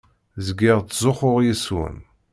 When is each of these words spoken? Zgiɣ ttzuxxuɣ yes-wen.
Zgiɣ 0.45 0.77
ttzuxxuɣ 0.81 1.37
yes-wen. 1.45 1.97